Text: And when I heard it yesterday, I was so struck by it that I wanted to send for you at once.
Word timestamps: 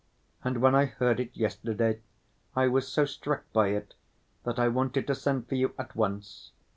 And 0.43 0.63
when 0.63 0.73
I 0.73 0.85
heard 0.85 1.19
it 1.19 1.29
yesterday, 1.37 2.01
I 2.55 2.67
was 2.67 2.87
so 2.87 3.05
struck 3.05 3.43
by 3.53 3.67
it 3.67 3.93
that 4.45 4.57
I 4.57 4.67
wanted 4.67 5.05
to 5.05 5.13
send 5.13 5.47
for 5.47 5.53
you 5.53 5.75
at 5.77 5.95
once. 5.95 6.49